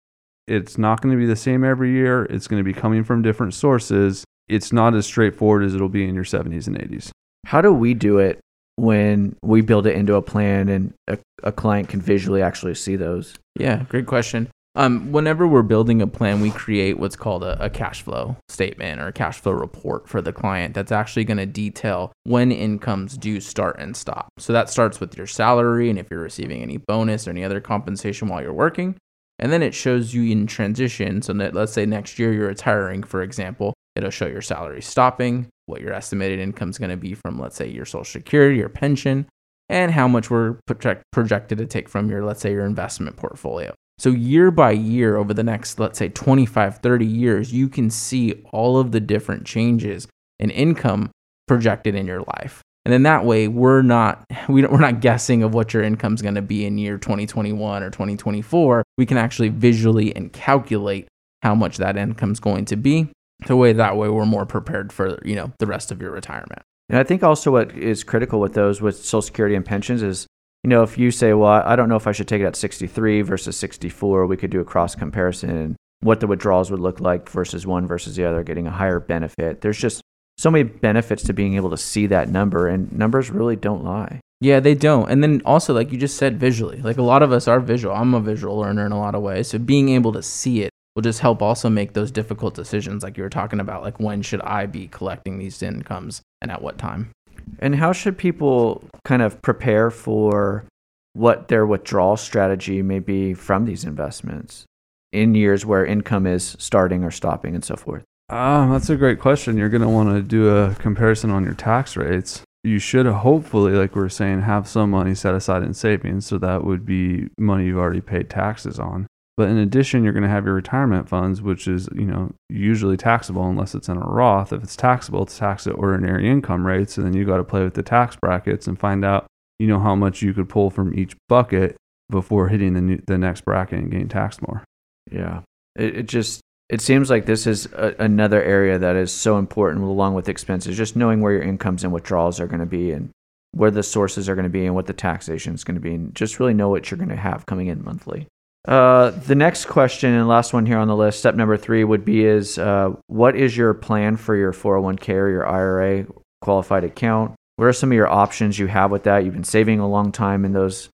[0.48, 2.24] It's not going to be the same every year.
[2.24, 4.24] It's going to be coming from different sources.
[4.48, 7.10] It's not as straightforward as it'll be in your 70s and 80s.
[7.44, 8.40] How do we do it
[8.76, 12.96] when we build it into a plan and a, a client can visually actually see
[12.96, 13.34] those?
[13.58, 14.48] Yeah, great question.
[14.76, 19.00] Um, whenever we're building a plan, we create what's called a, a, cash flow statement
[19.00, 23.16] or a cash flow report for the client that's actually going to detail when incomes
[23.16, 24.30] do start and stop.
[24.38, 27.60] So that starts with your salary and if you're receiving any bonus or any other
[27.60, 28.96] compensation while you're working.
[29.38, 31.22] And then it shows you in transition.
[31.22, 35.80] So let's say next year you're retiring, for example, it'll show your salary stopping, what
[35.80, 39.26] your estimated income is going to be from, let's say, your social security, your pension,
[39.68, 43.72] and how much we're project- projected to take from your, let's say, your investment portfolio.
[43.98, 48.42] So, year by year, over the next, let's say, 25, 30 years, you can see
[48.52, 51.10] all of the different changes in income
[51.46, 52.62] projected in your life.
[52.84, 56.14] And then that way, we're not we don't, we're not guessing of what your income
[56.14, 58.84] is going to be in year 2021 or 2024.
[58.98, 61.06] We can actually visually and calculate
[61.42, 63.08] how much that income is going to be.
[63.46, 66.62] So way that way, we're more prepared for you know the rest of your retirement.
[66.88, 70.26] And I think also what is critical with those with Social Security and pensions is
[70.62, 72.56] you know, if you say, well, I don't know if I should take it at
[72.56, 77.28] 63 versus 64, we could do a cross comparison what the withdrawals would look like
[77.30, 79.62] versus one versus the other, getting a higher benefit.
[79.62, 80.02] There's just
[80.36, 84.20] so many benefits to being able to see that number, and numbers really don't lie.
[84.40, 85.10] Yeah, they don't.
[85.10, 86.82] And then also, like you just said, visually.
[86.82, 87.94] Like a lot of us are visual.
[87.94, 89.48] I'm a visual learner in a lot of ways.
[89.48, 93.16] So being able to see it will just help also make those difficult decisions, like
[93.16, 93.82] you were talking about.
[93.82, 97.10] Like when should I be collecting these incomes and at what time?
[97.58, 100.64] And how should people kind of prepare for
[101.12, 104.64] what their withdrawal strategy may be from these investments
[105.12, 108.02] in years where income is starting or stopping and so forth?
[108.30, 109.56] Ah, that's a great question.
[109.56, 112.42] You're going to want to do a comparison on your tax rates.
[112.62, 116.26] You should hopefully, like we are saying, have some money set aside in savings.
[116.26, 119.06] So that would be money you've already paid taxes on.
[119.36, 122.96] But in addition, you're going to have your retirement funds, which is, you know, usually
[122.96, 124.52] taxable unless it's in a Roth.
[124.52, 126.96] If it's taxable, it's taxed at ordinary income rates.
[126.96, 129.26] And then you got to play with the tax brackets and find out,
[129.58, 131.76] you know, how much you could pull from each bucket
[132.10, 134.62] before hitting the new, the next bracket and getting taxed more.
[135.10, 135.40] Yeah.
[135.74, 139.82] It, it just, it seems like this is a, another area that is so important
[139.82, 143.10] along with expenses, just knowing where your incomes and withdrawals are going to be and
[143.50, 145.94] where the sources are going to be and what the taxation is going to be.
[145.94, 148.28] And just really know what you're going to have coming in monthly.
[148.66, 152.04] Uh, the next question and last one here on the list, step number three, would
[152.04, 156.06] be: is uh, what is your plan for your 401k or your IRA
[156.40, 157.34] qualified account?
[157.56, 159.24] What are some of your options you have with that?
[159.24, 160.88] You've been saving a long time in those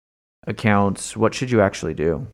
[0.46, 1.16] accounts.
[1.16, 2.26] What should you actually do?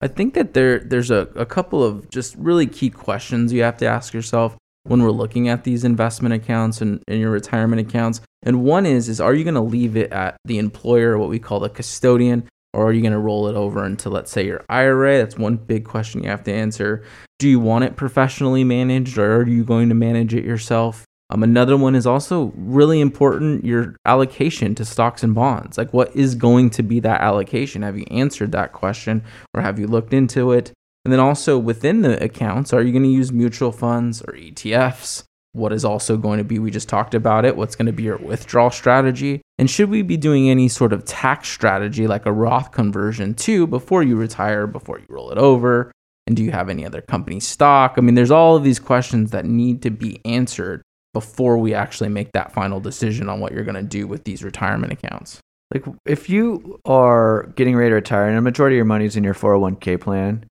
[0.00, 3.76] I think that there there's a, a couple of just really key questions you have
[3.78, 8.20] to ask yourself when we're looking at these investment accounts and, and your retirement accounts.
[8.42, 11.38] And one is is are you going to leave it at the employer, what we
[11.38, 14.64] call the custodian, or are you going to roll it over into let's say your
[14.68, 15.18] IRA?
[15.18, 17.04] That's one big question you have to answer.
[17.38, 21.04] Do you want it professionally managed or are you going to manage it yourself?
[21.30, 25.78] Um, another one is also really important your allocation to stocks and bonds.
[25.78, 27.82] Like, what is going to be that allocation?
[27.82, 29.22] Have you answered that question
[29.54, 30.72] or have you looked into it?
[31.04, 35.24] And then also within the accounts, are you going to use mutual funds or ETFs?
[35.52, 38.04] What is also going to be, we just talked about it, what's going to be
[38.04, 39.42] your withdrawal strategy?
[39.58, 43.66] And should we be doing any sort of tax strategy like a Roth conversion too
[43.66, 45.90] before you retire, before you roll it over?
[46.26, 47.94] And do you have any other company stock?
[47.96, 50.82] I mean, there's all of these questions that need to be answered
[51.12, 54.44] before we actually make that final decision on what you're going to do with these
[54.44, 55.40] retirement accounts.
[55.72, 59.16] Like if you are getting ready to retire and a majority of your money is
[59.16, 60.44] in your 401k plan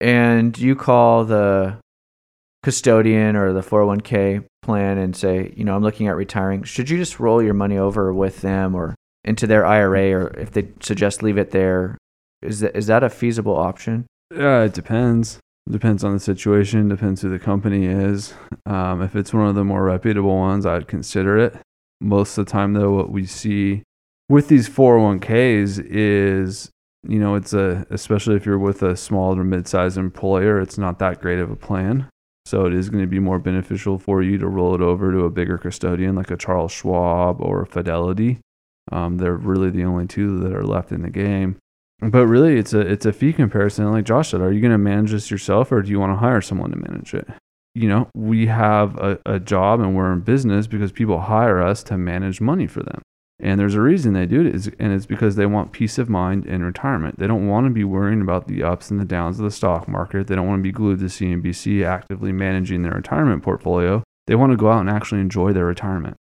[0.00, 1.78] and you call the
[2.64, 6.96] custodian or the 401k plan and say, you know, I'm looking at retiring, should you
[6.96, 11.22] just roll your money over with them or into their IRA or if they suggest
[11.22, 11.98] leave it there,
[12.40, 14.06] is that is that a feasible option?
[14.34, 15.38] Yeah, it depends.
[15.70, 16.88] Depends on the situation.
[16.88, 18.32] Depends who the company is.
[18.64, 21.56] Um, if it's one of the more reputable ones, I'd consider it.
[22.00, 23.82] Most of the time, though, what we see
[24.30, 26.70] with these 401ks is,
[27.06, 30.98] you know, it's a especially if you're with a small or mid-sized employer, it's not
[30.98, 32.08] that great of a plan.
[32.46, 35.24] So it is going to be more beneficial for you to roll it over to
[35.24, 38.40] a bigger custodian like a Charles Schwab or Fidelity.
[38.92, 41.56] Um, they're really the only two that are left in the game.
[42.00, 43.90] But really, it's a it's a fee comparison.
[43.90, 46.16] Like Josh said, are you going to manage this yourself, or do you want to
[46.16, 47.26] hire someone to manage it?
[47.74, 51.82] You know, we have a, a job and we're in business because people hire us
[51.84, 53.00] to manage money for them.
[53.40, 56.46] And there's a reason they do it, and it's because they want peace of mind
[56.46, 57.18] in retirement.
[57.18, 59.88] They don't want to be worrying about the ups and the downs of the stock
[59.88, 60.28] market.
[60.28, 64.04] They don't want to be glued to CNBC actively managing their retirement portfolio.
[64.26, 66.16] They want to go out and actually enjoy their retirement.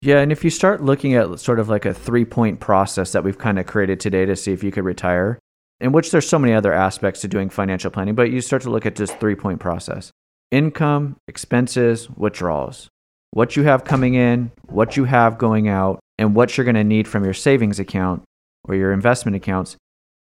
[0.00, 3.24] Yeah, and if you start looking at sort of like a three point process that
[3.24, 5.38] we've kind of created today to see if you could retire,
[5.80, 8.70] in which there's so many other aspects to doing financial planning, but you start to
[8.70, 10.10] look at just three point process
[10.50, 12.88] income, expenses, withdrawals.
[13.32, 16.84] What you have coming in, what you have going out, and what you're going to
[16.84, 18.22] need from your savings account
[18.64, 19.76] or your investment accounts.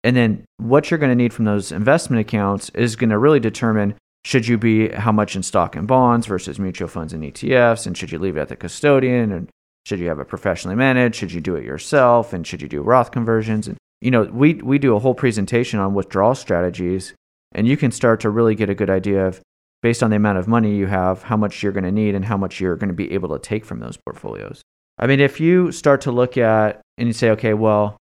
[0.03, 3.41] And then what you're going to need from those investment accounts is going to really
[3.41, 7.87] determine should you be how much in stock and bonds versus mutual funds and ETFs,
[7.87, 9.51] and should you leave it at the custodian, and
[9.85, 11.17] should you have it professionally managed?
[11.17, 12.33] Should you do it yourself?
[12.33, 13.69] And should you do Roth conversions?
[13.69, 17.15] And you know, we we do a whole presentation on withdrawal strategies,
[17.53, 19.41] and you can start to really get a good idea of
[19.83, 22.25] based on the amount of money you have, how much you're going to need and
[22.25, 24.63] how much you're going to be able to take from those portfolios.
[24.99, 27.97] I mean, if you start to look at and you say, okay, well,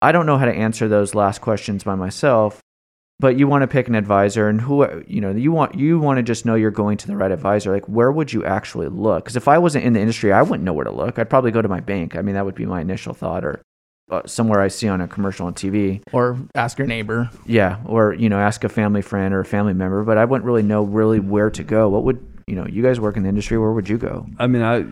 [0.00, 2.60] I don't know how to answer those last questions by myself,
[3.18, 6.18] but you want to pick an advisor and who you know you want you want
[6.18, 9.24] to just know you're going to the right advisor like where would you actually look?
[9.24, 11.18] Because if i wasn't in the industry i wouldn't know where to look.
[11.18, 12.14] I'd probably go to my bank.
[12.14, 13.60] I mean that would be my initial thought or
[14.08, 17.28] uh, somewhere i see on a commercial on tv Or ask your neighbor.
[17.44, 20.46] yeah or you know ask a family friend or a family member but i wouldn't
[20.46, 21.88] really know really where to go.
[21.88, 24.46] What would you know you guys work in the industry where would you go I
[24.46, 24.82] mean, I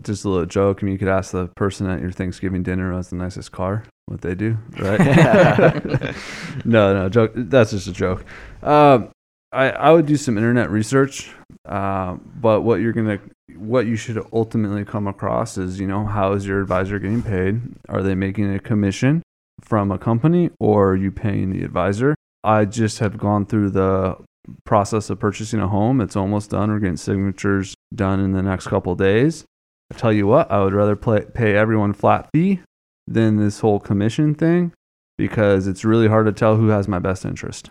[0.00, 0.78] just a little joke.
[0.80, 3.52] I mean, you could ask the person at your Thanksgiving dinner who has the nicest
[3.52, 4.98] car what they do, right?
[6.64, 7.32] no, no, joke.
[7.34, 8.24] That's just a joke.
[8.62, 9.10] Um,
[9.52, 11.30] I I would do some internet research,
[11.66, 13.20] uh, but what you're gonna
[13.56, 17.60] what you should ultimately come across is you know how is your advisor getting paid?
[17.88, 19.22] Are they making a commission
[19.60, 22.14] from a company or are you paying the advisor?
[22.42, 24.16] I just have gone through the
[24.64, 26.00] process of purchasing a home.
[26.00, 26.70] It's almost done.
[26.70, 29.44] We're getting signatures done in the next couple days.
[29.92, 32.60] I tell you what, I would rather play, pay everyone flat fee
[33.06, 34.72] than this whole commission thing
[35.18, 37.70] because it's really hard to tell who has my best interest.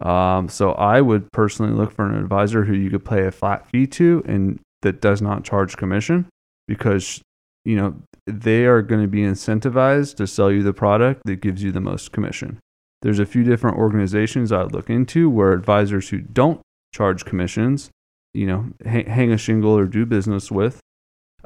[0.00, 3.68] Um, so I would personally look for an advisor who you could pay a flat
[3.68, 6.26] fee to and that does not charge commission
[6.68, 7.20] because
[7.64, 11.62] you know they are going to be incentivized to sell you the product that gives
[11.62, 12.58] you the most commission.
[13.02, 16.60] There's a few different organizations I'd look into where advisors who don't
[16.94, 17.90] charge commissions,
[18.34, 20.80] you know, hang, hang a shingle or do business with.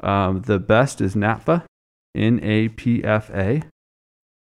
[0.01, 1.63] Um, the best is NAPFA,
[2.15, 3.63] N A P F A.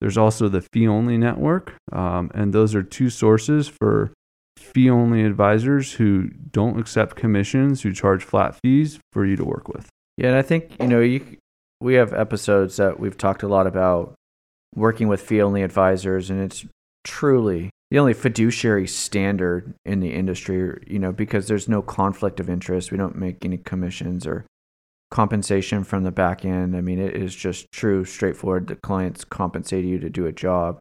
[0.00, 4.12] There's also the Fee Only Network, um, and those are two sources for
[4.58, 9.68] fee only advisors who don't accept commissions, who charge flat fees for you to work
[9.68, 9.88] with.
[10.16, 11.38] Yeah, and I think you know you
[11.80, 14.14] we have episodes that we've talked a lot about
[14.74, 16.64] working with fee only advisors, and it's
[17.04, 20.82] truly the only fiduciary standard in the industry.
[20.86, 22.90] You know, because there's no conflict of interest.
[22.90, 24.44] We don't make any commissions or
[25.10, 26.76] compensation from the back end.
[26.76, 28.66] I mean, it is just true, straightforward.
[28.66, 30.78] The clients compensate you to do a job.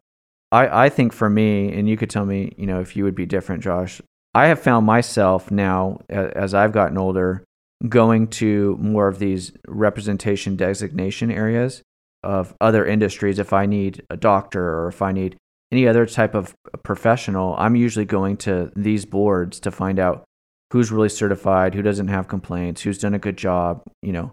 [0.52, 3.14] I, I think for me, and you could tell me, you know, if you would
[3.14, 4.00] be different, Josh.
[4.34, 7.42] I have found myself now, as I've gotten older,
[7.88, 11.82] going to more of these representation designation areas
[12.22, 13.38] of other industries.
[13.38, 15.36] If I need a doctor or if I need
[15.70, 20.24] any other type of professional, I'm usually going to these boards to find out
[20.72, 23.82] who's really certified, who doesn't have complaints, who's done a good job.
[24.02, 24.32] You know,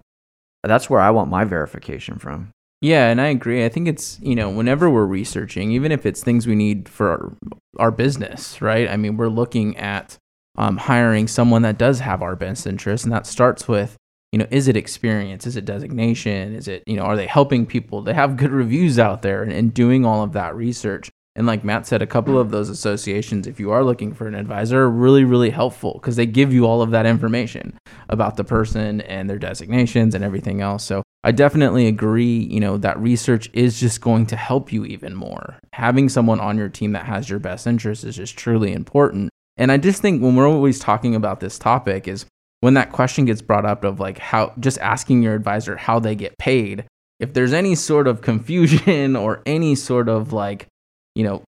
[0.64, 2.52] that's where I want my verification from.
[2.82, 3.66] Yeah, and I agree.
[3.66, 7.10] I think it's, you know, whenever we're researching, even if it's things we need for
[7.10, 7.34] our,
[7.80, 8.88] our business, right?
[8.90, 10.18] I mean, we're looking at
[10.58, 13.96] um, hiring someone that does have our best interest, and that starts with,
[14.32, 15.48] you know, is it experience?
[15.48, 16.54] Is it designation?
[16.54, 18.02] Is it, you know, are they helping people?
[18.02, 21.10] They have good reviews out there and, and doing all of that research.
[21.36, 24.36] And like Matt said, a couple of those associations, if you are looking for an
[24.36, 28.46] advisor, are really, really helpful because they give you all of that information about the
[28.46, 30.86] person and their designations and everything else.
[30.86, 35.14] So I definitely agree, you know, that research is just going to help you even
[35.14, 35.56] more.
[35.74, 39.30] Having someone on your team that has your best interest is just truly important.
[39.58, 42.26] And I just think when we're always talking about this topic is
[42.62, 46.16] when that question gets brought up of like how just asking your advisor how they
[46.16, 46.86] get paid,
[47.20, 50.68] if there's any sort of confusion or any sort of like
[51.16, 51.44] you know,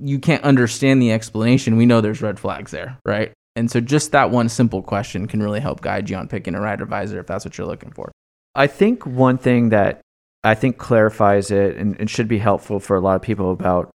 [0.00, 3.32] you can't understand the explanation, we know there's red flags there, right?
[3.56, 6.60] And so just that one simple question can really help guide you on picking a
[6.60, 8.10] right advisor if that's what you're looking for.
[8.54, 10.00] I think one thing that
[10.42, 13.90] I think clarifies it and, and should be helpful for a lot of people about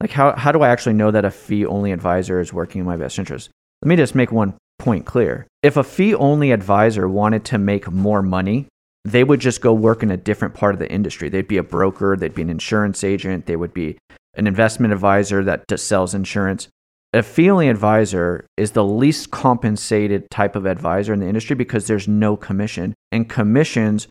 [0.00, 2.86] like how, how do I actually know that a fee only advisor is working in
[2.86, 3.50] my best interest?
[3.82, 5.46] Let me just make one point clear.
[5.62, 8.66] If a fee only advisor wanted to make more money,
[9.04, 11.28] they would just go work in a different part of the industry.
[11.28, 13.96] They'd be a broker, they'd be an insurance agent, they would be
[14.36, 16.68] an investment advisor that sells insurance.
[17.12, 21.86] A fee only advisor is the least compensated type of advisor in the industry because
[21.86, 22.94] there's no commission.
[23.10, 24.06] And commissions,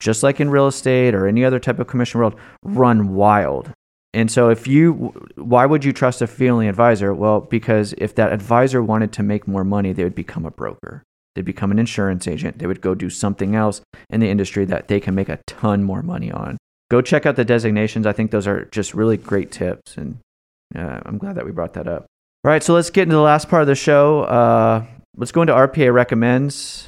[0.00, 3.72] just like in real estate or any other type of commission world, run wild.
[4.14, 7.14] And so, if you, why would you trust a fee only advisor?
[7.14, 11.04] Well, because if that advisor wanted to make more money, they would become a broker.
[11.34, 12.58] They'd become an insurance agent.
[12.58, 15.84] They would go do something else in the industry that they can make a ton
[15.84, 16.56] more money on
[16.90, 18.06] go check out the designations.
[18.06, 20.18] I think those are just really great tips, and
[20.74, 22.06] uh, I'm glad that we brought that up.
[22.44, 24.22] All right, so let's get into the last part of the show.
[24.22, 24.84] Uh,
[25.16, 26.86] let's go into RPA recommends.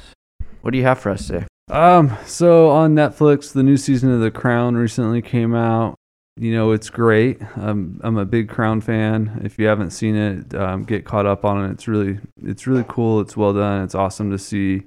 [0.61, 1.45] What do you have for us today?
[1.69, 5.95] Um, so on Netflix, the new season of The Crown recently came out.
[6.37, 7.41] You know, it's great.
[7.55, 9.41] I'm I'm a big Crown fan.
[9.43, 11.71] If you haven't seen it, um, get caught up on it.
[11.71, 13.19] It's really it's really cool.
[13.19, 13.83] It's well done.
[13.83, 14.83] It's awesome to see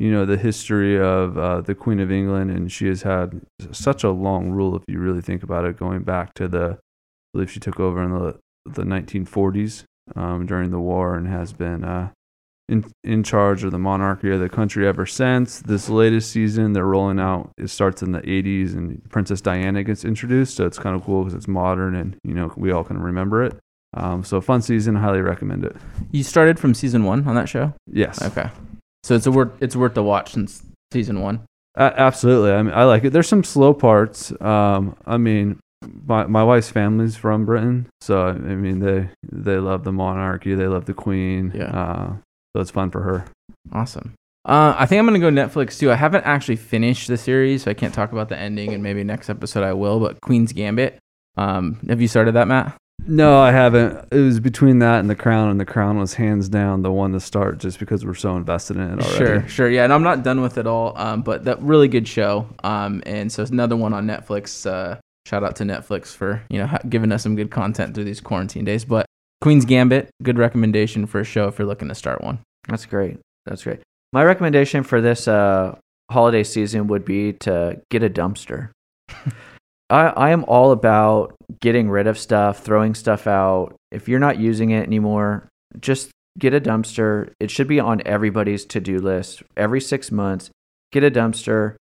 [0.00, 3.40] you know the history of uh, the Queen of England, and she has had
[3.72, 4.76] such a long rule.
[4.76, 8.02] If you really think about it, going back to the, I believe she took over
[8.02, 9.84] in the the 1940s
[10.14, 12.10] um, during the war, and has been uh,
[12.68, 15.60] in in charge of the monarchy of the country ever since.
[15.60, 17.50] This latest season, they're rolling out.
[17.58, 21.24] It starts in the 80s, and Princess Diana gets introduced, so it's kind of cool
[21.24, 23.56] because it's modern, and you know we all can remember it.
[23.94, 25.74] Um, so fun season, highly recommend it.
[26.12, 27.72] You started from season one on that show.
[27.90, 28.22] Yes.
[28.22, 28.48] Okay.
[29.02, 31.44] So it's a worth it's worth the watch since season one.
[31.76, 32.52] Uh, absolutely.
[32.52, 33.10] I mean, I like it.
[33.10, 34.32] There's some slow parts.
[34.40, 35.60] Um, I mean,
[36.06, 40.66] my my wife's family's from Britain, so I mean they they love the monarchy, they
[40.66, 41.52] love the queen.
[41.54, 41.70] Yeah.
[41.70, 42.16] Uh,
[42.54, 43.26] so it's fun for her.
[43.72, 44.14] Awesome.
[44.44, 45.92] Uh, I think I'm gonna go Netflix too.
[45.92, 49.04] I haven't actually finished the series, so I can't talk about the ending, and maybe
[49.04, 50.00] next episode I will.
[50.00, 50.98] But Queen's Gambit.
[51.36, 52.76] Um, have you started that, Matt?
[53.10, 54.06] No, I haven't.
[54.12, 57.12] It was between that and the Crown, and the Crown was hands down the one
[57.12, 59.16] to start, just because we're so invested in it already.
[59.16, 59.84] Sure, sure, yeah.
[59.84, 62.46] And I'm not done with it all, um, but that really good show.
[62.62, 64.70] Um, and so it's another one on Netflix.
[64.70, 68.20] Uh, shout out to Netflix for you know giving us some good content through these
[68.20, 68.84] quarantine days.
[68.84, 69.06] But
[69.40, 72.40] Queen's Gambit, good recommendation for a show if you're looking to start one.
[72.68, 73.18] That's great.
[73.46, 73.80] That's great.
[74.12, 75.78] My recommendation for this uh,
[76.10, 78.70] holiday season would be to get a dumpster.
[79.90, 83.74] I, I am all about getting rid of stuff, throwing stuff out.
[83.90, 85.48] If you're not using it anymore,
[85.80, 87.32] just get a dumpster.
[87.40, 90.50] It should be on everybody's to do list every six months.
[90.92, 91.76] Get a dumpster,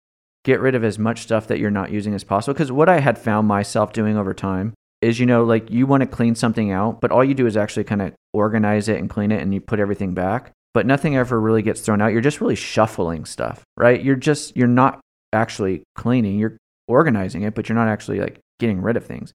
[0.44, 2.54] get rid of as much stuff that you're not using as possible.
[2.54, 6.02] Because what I had found myself doing over time is, you know, like you want
[6.02, 9.10] to clean something out, but all you do is actually kind of organize it and
[9.10, 10.52] clean it and you put everything back.
[10.74, 12.12] But nothing ever really gets thrown out.
[12.12, 14.02] You're just really shuffling stuff, right?
[14.02, 15.00] You're just, you're not
[15.32, 16.38] actually cleaning.
[16.38, 19.32] You're organizing it, but you're not actually like getting rid of things.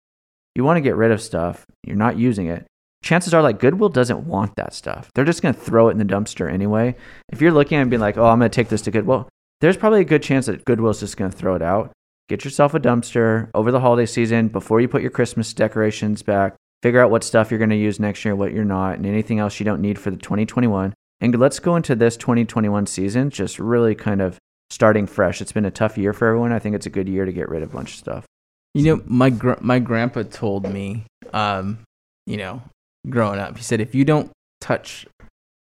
[0.56, 2.66] You want to get rid of stuff, you're not using it.
[3.04, 5.10] Chances are, like Goodwill doesn't want that stuff.
[5.16, 6.96] They're just going to throw it in the dumpster anyway.
[7.32, 9.28] If you're looking and being like, oh, I'm going to take this to Goodwill,
[9.60, 11.92] there's probably a good chance that Goodwill's just going to throw it out.
[12.30, 16.56] Get yourself a dumpster over the holiday season before you put your Christmas decorations back.
[16.84, 19.40] Figure out what stuff you're going to use next year, what you're not, and anything
[19.40, 20.94] else you don't need for the 2021.
[21.20, 24.40] And let's go into this 2021 season just really kind of
[24.72, 25.42] starting fresh.
[25.42, 26.52] It's been a tough year for everyone.
[26.52, 28.26] I think it's a good year to get rid of a bunch of stuff.
[28.74, 31.80] You know, my gr- my grandpa told me um,
[32.26, 32.62] you know,
[33.10, 33.58] growing up.
[33.58, 35.06] He said if you don't touch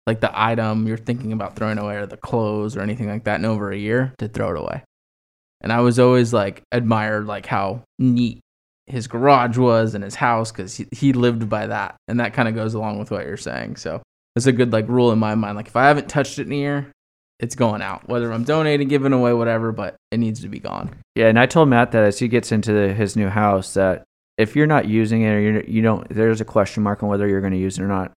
[0.07, 3.39] like the item you're thinking about throwing away or the clothes or anything like that
[3.39, 4.83] in over a year, to throw it away.
[5.61, 8.39] And I was always like admired like how neat
[8.87, 11.95] his garage was and his house because he, he lived by that.
[12.07, 13.75] And that kind of goes along with what you're saying.
[13.75, 14.01] So
[14.35, 15.57] it's a good like rule in my mind.
[15.57, 16.91] Like if I haven't touched it in a year,
[17.39, 18.07] it's going out.
[18.07, 20.95] Whether I'm donating, giving away, whatever, but it needs to be gone.
[21.15, 24.03] Yeah, and I told Matt that as he gets into the, his new house, that
[24.37, 27.27] if you're not using it or you're, you don't, there's a question mark on whether
[27.27, 28.11] you're going to use it or not.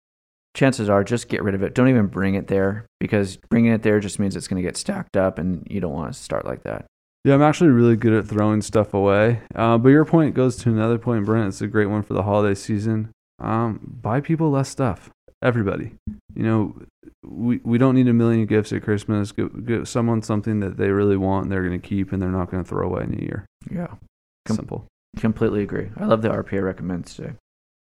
[0.55, 1.75] Chances are, just get rid of it.
[1.75, 4.77] Don't even bring it there because bringing it there just means it's going to get
[4.77, 6.85] stacked up, and you don't want to start like that.
[7.25, 9.41] Yeah, I'm actually really good at throwing stuff away.
[9.55, 11.49] Uh, but your point goes to another point, Brent.
[11.49, 13.13] It's a great one for the holiday season.
[13.39, 15.09] Um, buy people less stuff.
[15.41, 15.93] Everybody.
[16.35, 16.75] You know,
[17.25, 19.33] we, we don't need a million gifts at Christmas.
[19.33, 22.31] Give, give someone something that they really want and they're going to keep and they're
[22.31, 23.47] not going to throw away in a year.
[23.71, 23.89] Yeah,
[24.47, 24.87] Com- Simple.
[25.19, 25.91] completely agree.
[25.97, 27.33] I love the RPA recommends today.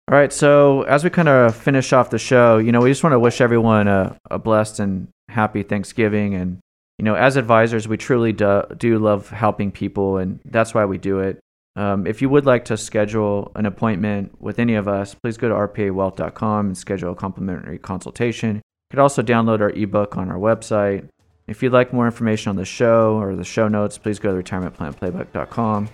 [0.09, 3.03] All right, so as we kind of finish off the show, you know, we just
[3.03, 6.33] want to wish everyone a, a blessed and happy Thanksgiving.
[6.33, 6.59] And,
[6.97, 10.97] you know, as advisors, we truly do, do love helping people, and that's why we
[10.97, 11.39] do it.
[11.77, 15.47] Um, if you would like to schedule an appointment with any of us, please go
[15.47, 18.61] to rpawealth.com and schedule a complimentary consultation.
[18.91, 21.07] You could also download our ebook on our website.
[21.47, 24.43] If you'd like more information on the show or the show notes, please go to
[24.43, 25.87] retirementplanplaybook.com.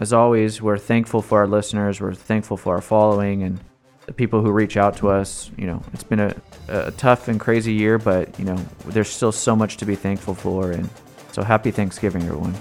[0.00, 2.00] As always, we're thankful for our listeners.
[2.00, 3.60] We're thankful for our following and
[4.06, 5.52] the people who reach out to us.
[5.56, 6.34] You know, it's been a,
[6.66, 10.34] a tough and crazy year, but, you know, there's still so much to be thankful
[10.34, 10.72] for.
[10.72, 10.90] And
[11.30, 12.56] so happy Thanksgiving, everyone.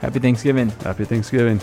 [0.00, 0.70] Happy Thanksgiving.
[0.82, 1.60] Happy Thanksgiving.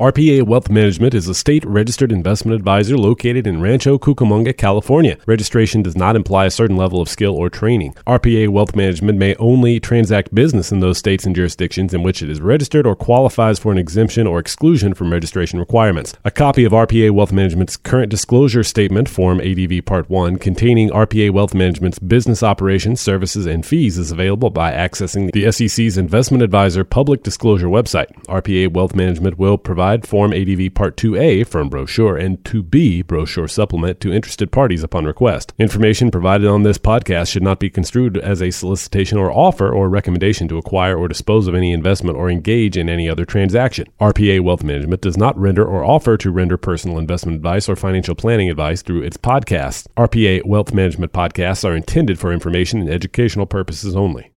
[0.00, 5.18] RPA Wealth Management is a state registered investment advisor located in Rancho Cucamonga, California.
[5.26, 7.92] Registration does not imply a certain level of skill or training.
[8.06, 12.30] RPA Wealth Management may only transact business in those states and jurisdictions in which it
[12.30, 16.14] is registered or qualifies for an exemption or exclusion from registration requirements.
[16.24, 21.30] A copy of RPA Wealth Management's current disclosure statement, Form ADV Part 1, containing RPA
[21.30, 26.84] Wealth Management's business operations, services, and fees is available by accessing the SEC's Investment Advisor
[26.84, 28.10] public disclosure website.
[28.28, 34.00] RPA Wealth Management will provide Form ADV Part 2A from brochure and 2B brochure supplement
[34.00, 35.52] to interested parties upon request.
[35.58, 39.88] Information provided on this podcast should not be construed as a solicitation or offer or
[39.88, 43.86] recommendation to acquire or dispose of any investment or engage in any other transaction.
[44.00, 48.14] RPA Wealth Management does not render or offer to render personal investment advice or financial
[48.14, 49.86] planning advice through its podcasts.
[49.96, 54.28] RPA Wealth Management podcasts are intended for information and educational purposes only.